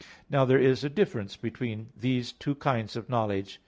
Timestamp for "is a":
0.57-0.89